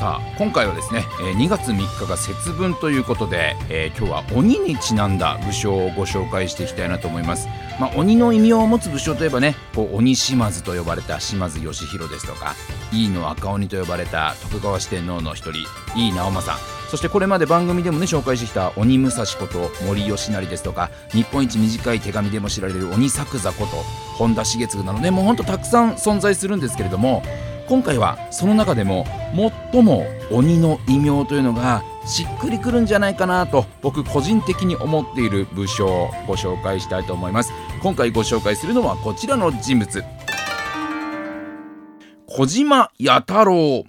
[0.00, 1.00] さあ今回はですね、
[1.36, 7.48] 2月3日が節分ということで、えー今日は鬼にちなんだ武将をご紹介していきたいなと思います、
[7.78, 12.54] まあ、鬼の異名を持つ武将といえばねこう鬼島津と呼ばれた島津義弘ですとか
[12.94, 15.58] 井伊の赤鬼と呼ばれた徳川四天王の一人
[15.94, 16.80] 井伊直政。
[16.88, 23.76] そしてこれまで番組でもね紹介してきた鬼武蔵こと森吉成ですとか日本一短い手紙でも知られる鬼作座こと
[24.16, 27.22] 本田重次などねもうほんとたくさん存在するんですけれども
[27.70, 29.06] 今回はその中でも
[29.72, 37.52] 最も鬼の異名というのがしっくりくるんじゃないかなと僕個人的に思っている武将をご紹介したいと思います。
[37.80, 40.02] 今回ご紹介するのはこちらの人物。
[42.26, 43.84] 小島弥太郎。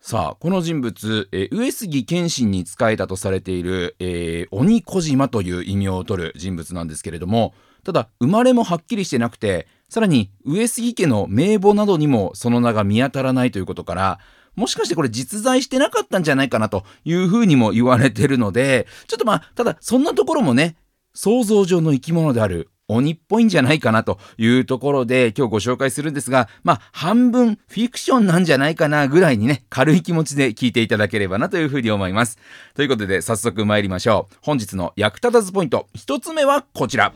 [0.00, 14.18] さあこの人物、えー上杉謙信に仕えたとされている、えー鬼小島という異名を取る人物なんですけれどもただ生まれもはっきりしてなくてさらに上杉家の名簿などにもその名が見当たらないということから
[14.54, 20.76] もしかしてこれ実在してなかったんじゃないかなというふうにも言われてるのでちょっとまあただそんなところもね
[21.14, 32.38] 想像上の生き物である鬼っぽいんじゃないかなというところで今日ご紹介するんですが、まあ半分フィクションなんじゃないかなぐらいにね、軽い気持ちで聞いていただければなというふうに思います。
[32.74, 34.36] ということで早速参りましょう。
[34.40, 37.12] 本日の役立たずポイント、一つ目はこちら。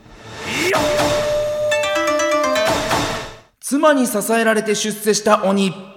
[3.59, 5.92] 妻に支えられて出世した鬼。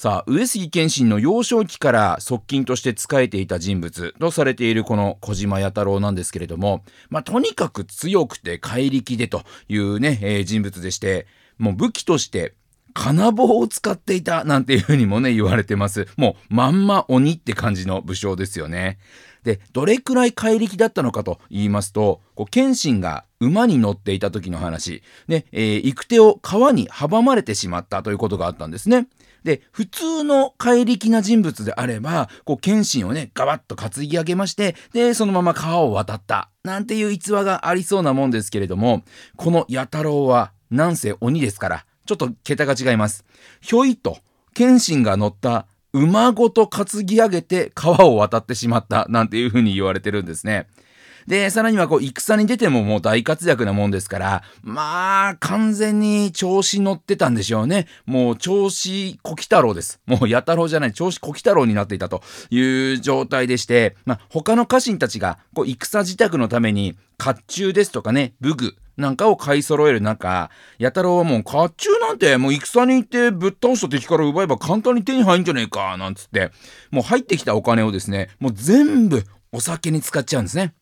[0.00, 11.26] さあ、上杉謙信の幼少期から側近として仕えていた人物とされているこの小島弥太郎なんですけれども、まあ、とにかく強くて怪力でというね、えー人物でして、
[11.58, 12.54] もう武器として
[12.94, 16.08] 金棒を使っていたなんていうふうにもね言われてます。
[16.16, 18.98] もうまんま鬼って感じの武将ですよね。
[19.44, 29.08] で、どれくらい怪力だったのかと言いますと、こう謙信が馬に乗っていた時の話、ね、えー行く手を川に阻まれてしまったということがあったんですね。
[29.44, 39.02] で、普通の怪力な人物であれば、こう、謙信をね、ガバッと担ぎ上げまして、で、そのまま川を渡った、なんていう逸話がありそうなもんですけれども、
[39.36, 43.24] この弥太郎は、なんせ鬼ですから、ちょっと桁が違います。
[43.60, 44.18] ひょいと、
[44.54, 50.66] 謙信が乗った馬ごと担ぎ上げて川を渡ってしまった、なんていうふうに言われてるんですね。
[51.26, 57.86] で、さらにはこう、戦に出てももう大活躍なもんですから、まあ、完全に調子乗ってたんでしょうね。
[58.06, 60.00] もう調子小鬼太郎です。
[60.06, 76.50] もう弥太郎じゃない、調子小鬼太郎になっていたという状態でして、まあ、他の家臣たちが、こう、戦自宅のために、甲冑ですとかね、武具、なんかを買い揃える中、弥太郎はもう甲冑なんてもう戦に行ってぶっ倒した敵から奪えば簡単に手に入んじゃねえか、なんつって、
[76.90, 80.74] もう入ってきたお金をですね、もう全部お酒に使っちゃうんですね。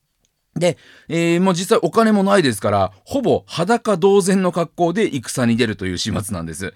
[0.58, 6.74] で、えーもう実際お金もないですから、ほぼ裸同然の格好で戦に出るという始末なんです。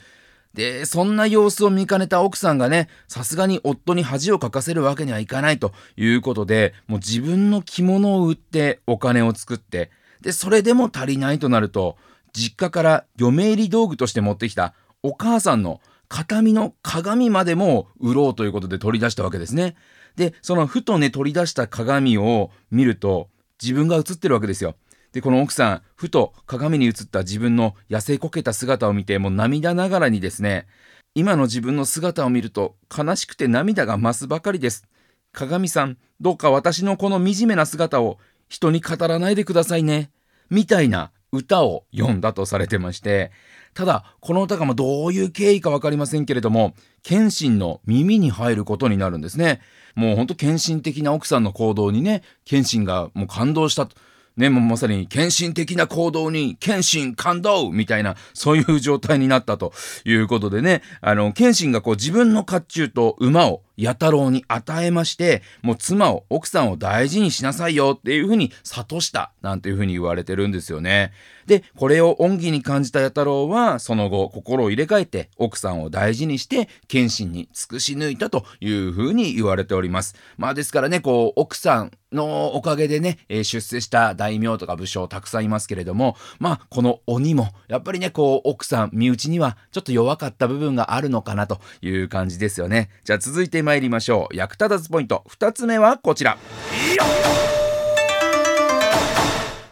[0.54, 9.90] で、そんな様子を見かねた奥さんがね、さすがに夫に恥をかかせるわけにはいかないということで、もう自分の着物を売ってお金を作って、
[10.20, 11.96] で、それでも足りないとなると、
[12.32, 19.74] 実家から嫁入り道具として持ってきたお母さんの形見の鏡までも売ろうということで取り出したわけですね。
[20.16, 23.28] で、そのふとね、取り出した鏡を見ると、
[23.62, 24.74] 自分が映ってるわけですよ。
[25.12, 30.66] で、この奥さん、ふと鏡に映った自分の痩せこけた姿を見て、もう涙ながらにですね、
[31.14, 34.86] 今の自分の姿を見ると悲しくて涙が増すばかりです。
[35.32, 38.18] 鏡さん、どうか私のこの惨めな姿を
[38.48, 40.10] 人に語らないでくださいね。
[40.48, 43.32] みたいな歌を読んだとされてまして、
[43.74, 49.60] ただ、この歌がまどういう経緯かわかりませんけれども、謙信の耳に入ることになるんですね。
[49.94, 53.96] もうほんと献身的な奥さんの行動にね、謙信がもう感動したと。
[54.36, 59.72] ね、もうまさに献身的な行動に謙信感動みたいな、そういう状態になったと
[60.06, 71.12] いうことでね、あの、謙信がこう自分の甲冑と馬を弥太郎に与えまして、もう妻を、奥さんを大事にしなさいよっていうふうに諭した、なんていうふうに言われてるんですよね。
[71.46, 80.14] で、これを恩義に感じた弥太郎は、その後、心を入れ替えて、奥さんを大事にして、謙信に尽くし抜いたというふうに言われております。
[80.36, 92.90] まあですからね、こう、奥さんのおかげでね、えー出世した大名とか武将たくさんいますけれども、まあ、この鬼も、やっぱりね、こう、奥さん、身内にはちょっと弱かった部分があるのかなという感じですよね。
[93.04, 94.36] じゃあ続いて参りましょう。
[94.36, 95.24] 役立たずポイント。
[95.28, 96.38] 二つ目はこちら。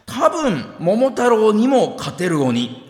[0.06, 2.89] 多分、桃太郎にも勝てる鬼。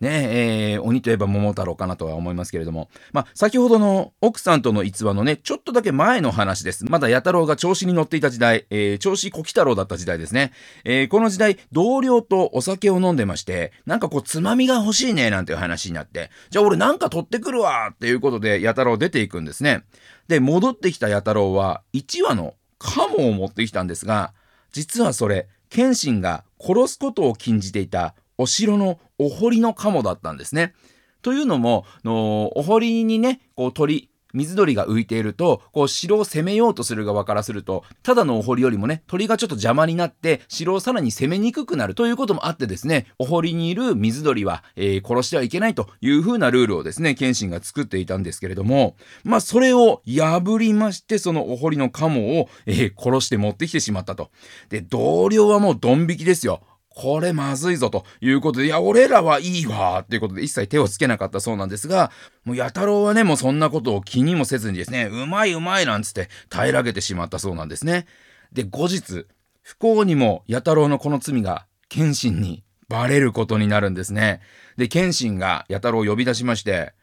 [0.00, 2.90] ねえー、鬼といえば桃太郎かなとは思いますけれども。
[3.12, 6.84] まあ、先ほどの奥さんとの逸話のね、ちょっとだけ前の話です。
[6.84, 10.52] まだ弥太郎が調子に乗っていた時代、えー、調子小鬼太郎だった時代ですね。
[10.84, 19.84] えー、この時代、同僚とお酒を飲んでまして、なんかこう、つまみが欲しいね、なんていう話になって、じゃあ俺なんか取ってくるわっていうことで、弥太郎出ていくんですね。
[20.28, 24.34] で、戻ってきた弥太郎は、1羽のカモを持ってきたんですが、
[24.72, 30.74] 実はそれ、謙信が殺すことを禁じていたお城のお堀の鴨だったんですね。
[31.22, 54.30] というのも、のお堀にね、こう鳥、水鳥が浮いていると、こう城を攻めようとする側からすると、ただのお堀よりもね、鳥がちょっと邪魔になって、城をさらに攻めにくくなるということもあってですね、お堀にいる水鳥は、えー、殺してはいけないという風なルールをですね、謙信が作っていたんですけれども、まあそれを破りまして、そのお堀の鴨を、えー、殺して持ってきてしまったと。
[54.68, 56.60] で、同僚はもうドン引きですよ。
[56.96, 62.10] これまずいぞということで、いや、俺らはいいわっていうことで一切手をつけなかったそうなんですが、
[62.46, 68.06] もう、やたろうはね、もうそんなことを気にもせずにですね、うまいうまいなんつって平らげてしまったそうなんですね。
[68.50, 69.26] で、後日、
[69.60, 74.40] 不幸にもやたろうのこの罪が、謙信にバレることになるんですね。
[74.78, 76.94] で、謙信がやたろうを呼び出しまして、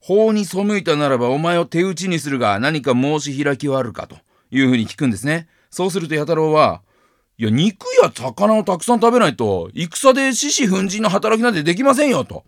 [0.00, 4.18] 法に背いたならばお前を手打ちにするが何か申し開きはあるかと
[4.50, 5.48] いうふうに聞くんですね。
[5.70, 6.82] そうするとやたろうは、
[7.40, 12.44] いや、肉や魚をたくさん食べないと、戦で獅子奮迅の働きなんてできませんよ、と。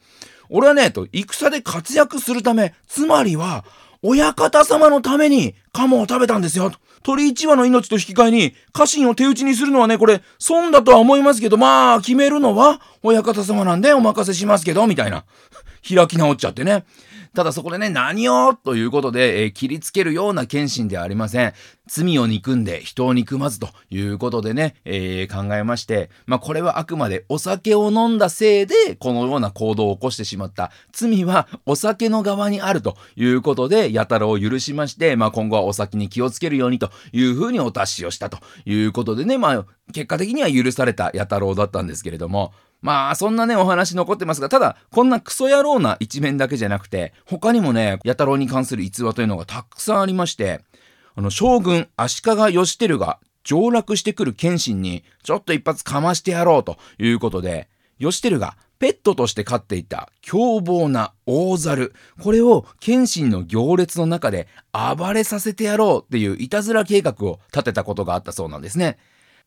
[0.48, 3.64] 俺はね、と、戦で活躍するため、つまりは、
[4.02, 6.70] 親方様のために、鴨を食べたんですよ。
[6.70, 15.24] と鳥一羽の命と引き換えに、家臣を手打ちにするのはね、これ、損だとは思いますけど、まあ、決めるのは、親方様なんでお任せしますけど、みたいな。
[15.88, 16.84] 開き直っちゃってね。
[17.32, 18.54] ただそこでね、何を？
[18.54, 21.52] ということで、えー、切りつけるような謙信ではありません。
[21.86, 30.72] 罪を憎んで人を憎まずということでね、えー、考えまして、まあこれはあくまでお酒を飲んだせいで、このような行動を起こしてしまった。
[30.92, 50.62] 罪はお酒の側にあるということで、やたらを許しまして、まあ今後はお酒に気をつけるようにというふうにお達しをしたということでね、まあ結果的には許されたやたろうだったんですけれども、まあ、そんなね、お話残ってますが、ただ、こんなクソ野郎な一面だけじゃなくて、他にもね、弥太郎に関する逸話というのがたくさんありまして、
[51.14, 57.68] あの、将軍足利義輝が上洛してくる謙信に、ちょっと一発かましてやろうということで、
[57.98, 61.92] 義輝がペットとして飼っていた凶暴な大猿。
[62.22, 68.96] これを謙信の行列の中で暴れさせてやろうっていういたずら計画を立てたことがあったそうなんですね。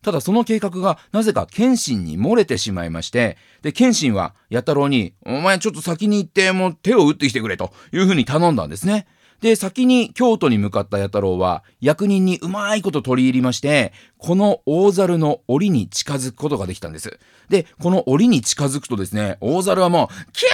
[0.04, 9.08] ただその計画がなぜか謙信に漏れてしまいまして、で、謙信は弥太郎に、お前ちょっと先に行ってもう手を打ってきてくれというふうに頼んだんですね。
[9.44, 17.20] で、先に京都に向かった弥太郎は、役人にうまいこと取り入りまして、この大猿の檻に近づくことができたんです。
[17.50, 20.46] で、この檻に近づくとですね、大猿はもう、キ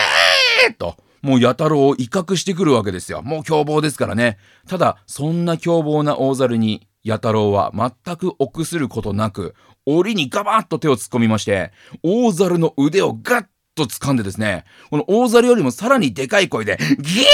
[0.71, 3.21] ーと、もう弥太郎を威嚇してくるわけですよ。
[3.21, 4.39] もう凶暴ですからね。
[4.67, 9.55] ただ、そんな凶暴な大猿に、弥太郎は全く臆することなく、
[9.85, 11.71] 檻にガバッと手を突っ込みまして、
[12.03, 17.29] 大猿の腕をガッと掴んでですね、この大猿よりもさらにでかい声で、ギャー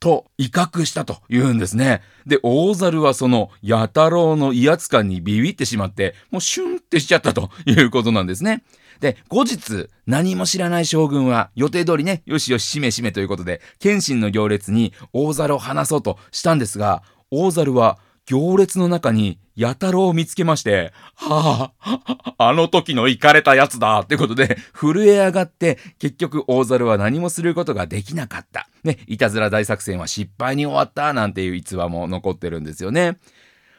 [0.00, 2.02] と威嚇したと言うんですね。
[2.26, 8.64] で、大猿はその弥太郎の威圧感にビビってしまって、もうシュンってしちゃったということなんですね。
[9.00, 28.68] で、後日、何も知らない将軍は予定通りね、よしよし、しめしめということで、謙信の行列に大猿を離そうとしたんですが、大猿は行列の中に弥太郎を見つけまして、はあ、あの時の行かれたやつだってことで、震え上がって、結局大猿は何もすることができなかった。
[28.82, 33.18] ね、いたずら大作戦は失敗に終わったなんていう逸話も残ってるんですよね。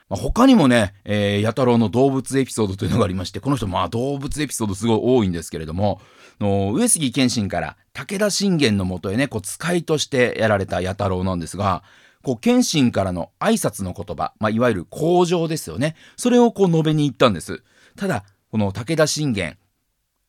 [0.10, 6.00] まあ、他にもね、えー、弥太郎の動物エピソードというのがありまして、この人、まあ動物エピソードすごい多いんですけれども、
[6.40, 11.84] の上杉謙信から武田信玄のもとへね、こう使いとしてやられた弥太郎なんですが、
[12.22, 15.96] こう、謙信からの挨拶の言葉、まあ、いわゆる向上ですよね。
[16.18, 17.64] それをこう述べに行ったんです。
[17.96, 19.58] ただ、この武田信玄、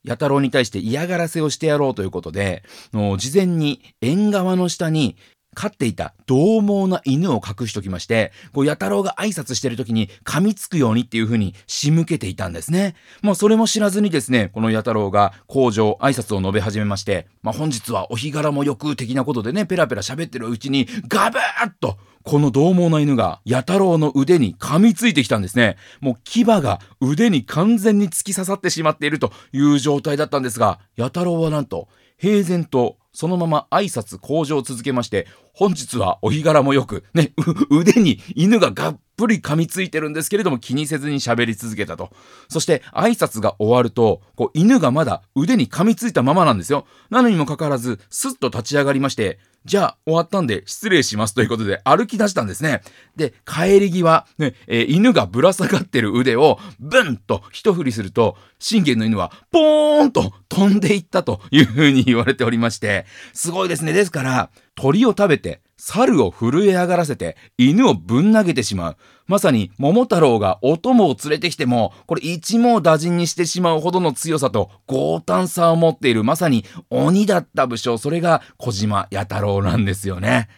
[0.04, 5.16] 弥太郎に対して嫌がらせをしてやろうということで、の事前に縁側の下に
[5.56, 12.94] 飼っていた獰猛な犬を隠しときまして、こう、や太郎が挨拶してる時に噛みつくようにっていう風に仕向けていたんですね。
[13.22, 25.76] まあ、それも知らずにですね、このや太郎が工場挨拶を述べ始めまして、まあ、本日はお日柄もよく的なことでね、ペラペラ喋ってるうちに、ガブーッと、この獰猛な犬が、や太郎の腕に噛みついてきたんですね。
[26.00, 37.32] もう牙が腕に完全に突き刺さってしまっているという状態だったんですが、や太郎はなんと、平然とそのまま挨拶向上を続けまして本日はお日柄もよくね
[37.70, 42.10] 腕に犬ががっぷり噛みついてるんですけれども気にせずに喋り続けたと
[42.48, 52.82] そして挨拶が終わるとこう犬がまだ腕に噛みついたままなんですよなのにもかかわらずスッと立ち上がりましてじゃあ終わったんで失礼しますということで歩き出したんですね。
[53.16, 63.92] で、帰り際、ね、えー、犬がぶら下がってる腕をブンと一振りすると、信玄の犬はポーンと飛んでいったというふうに言われておりまして、すごいですね。
[63.92, 68.96] ですから、鳥を食べて猿を震え上がらせて犬をぶん投げてしまう。
[69.26, 80.48] まさに桃太郎がお供を連れてきても、これ一網打尽にしてしまうほどの強さと強胆さを持っているまさに鬼だった武将、それが小島弥太郎なんですよね。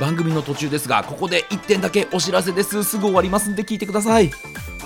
[0.00, 4.30] 番組の途中ですがここで1点だけお知らせですすぐ終わりますんで聞いてください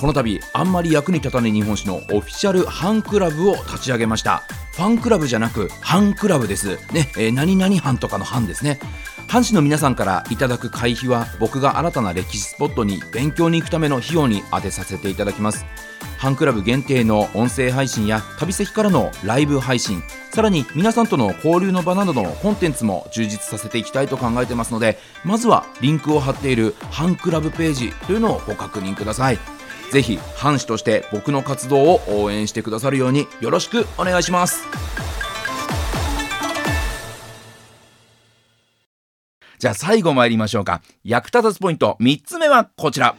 [0.00, 4.44] この度あんまり役に立たない日本史のオフィシャルファンクラブを立ち上げました。
[4.72, 6.76] ファンクラブじゃなくハンクラブです。
[6.94, 8.80] ね、えー、何々班とかの班ですね。
[9.28, 15.66] 藩士の皆さんからいただく会費は僕が新たな歴史スポットに勉強に行くための費用に充てさせていただきます。
[16.16, 20.02] ファンクラブ限定の音声配信や旅先からのライブ配信
[20.32, 29.59] さらに皆さんとの交流の場などのコンテンツも充実させていきたいと考えてますのでまずはリンクを貼っているファンクラブページというのをご確認ください。
[29.90, 34.64] ぜひ藩士として僕の活動を応援してくださるようによろしくお願いします。
[39.58, 40.80] じゃあ最後参りましょうか。
[41.04, 43.14] 役立たずポイント3つ目はこちら。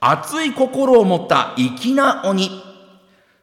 [0.00, 2.67] 熱い心を持った粋な鬼。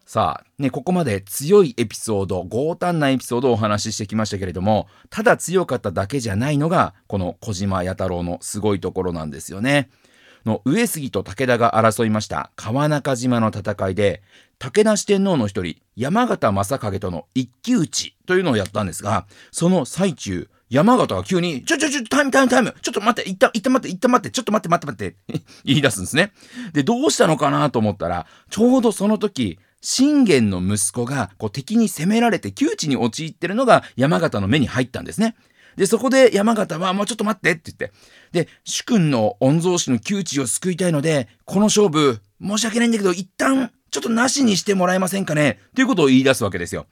[0.05, 9.89] さあ、ね、ここまで強いエピソード、強胆なエピソードをお話ししてきましたけれども、ただ強かっただけじゃないのが、この小島弥太郎のすごいところなんですよね。
[10.45, 14.21] の上杉と武田が争いました川中島の戦いで、
[14.59, 26.31] 武田四天王の一人、山形正景との一騎打ちというのをやったんですが、その最中、山形が急に、ちょちょちょ、タイムタイムタイムちょっと待って、いった、いった待って、いった待って、ちょっと待って、待って待って 言い出すんですね。
[26.73, 35.35] で、どうしたのかなと思ったら、ちょうどその時、信玄の息子がこう敵に攻められて窮地に陥ってるのが山形の目に入ったんですね。
[35.75, 37.93] で、そこで山形は、もうちょっと待ってって言って。
[38.31, 45.59] で、主君の御曹司の窮地を救いたいので、この勝負、申し訳ないんだけど、一旦、ちょっとなしにしてもらえませんかね？
[45.75, 46.87] ということを言い出すわけですよ。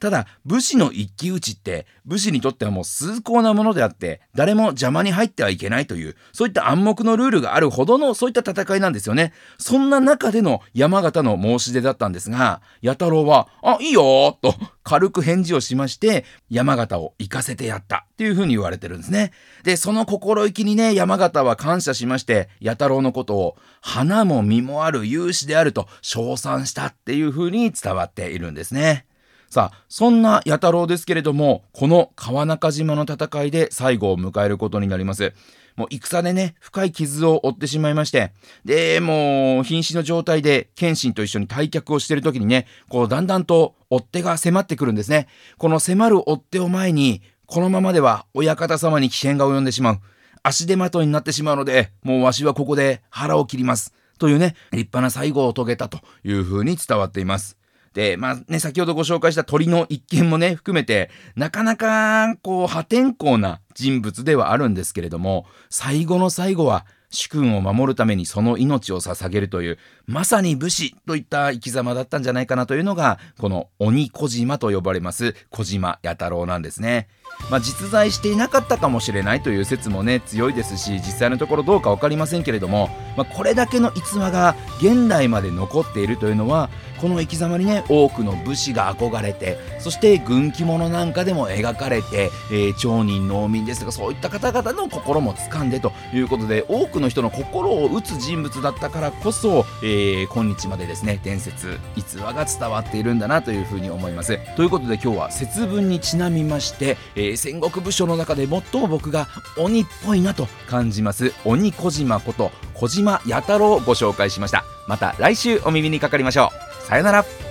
[0.00, 9.32] ただ、武士の一騎打ちって、武士にとってはもう崇高なものであって、誰も邪魔に入ってはいけないという、そういった暗黙のルールがあるほどの、そういった戦いなんですよね。
[9.58, 19.32] そんな中での山形の申し出だったんですが、弥太郎は、あ、いいよと軽く返事をしまして、山形を行かせてやったっていうふうに言われてるんですね。
[19.62, 29.06] で、その心意気にね、山形は感謝しまして、弥太郎のことを、花も実もある勇士であると称賛したっていうふうに伝わっているんですね。
[29.54, 35.32] さあ、そんな弥太郎ですけれども、この川中島の戦いで最後を迎えることになります。
[35.76, 38.32] もう戦でね、深い傷を負ってしまいまして、
[38.64, 45.28] で、もう瀕死の状態で謙信と一緒に退却をしている時にね、こうだんだんと追っ手が迫ってくるんですね。
[45.56, 50.00] この迫る追っ手を前に、このままでは親方様に危険が及んでしまう。
[50.42, 53.94] 足手まといになってしまうので、もうわしはここで腹を切ります。
[54.18, 57.56] というね、立派な最後を遂げたというふうに伝わっています。
[57.94, 77.06] で、まあね、先ほどご紹介した鳥の一件もね、含めて、なかなか、こう、破天荒な人物ではあるんですけれども、最後の最後は、主君を守るためにその命を捧げるという、まさに武士といった生き様だったんじゃないかなというのが、この鬼小島と呼ばれます小島弥太郎なんですね。
[77.50, 104.38] まあ、実在していなかったかもしれないという説もね強いですし実際のところどうか分かりませんけれども、まあ、これだけの逸話が現代まで残っているというのはこの生き様にね多くの武士が憧れてそして軍記物なんかでも描かれて、えー、町人農民ですとかそういった方々の心も掴んでということで多くの人の心を打つ人物だったからこそ、えー、今日までですね伝説逸話が伝わっているんだなというふうに思います。
[104.56, 114.64] ということで今日は節分にちなみまして、えー、戦国武将の中で最も僕が鬼っぽいなと感じます鬼小島こと小島弥太郎をご紹介しました。
[114.86, 116.50] また来週お耳にかかりましょ
[116.82, 116.86] う。
[116.86, 117.43] さよなら。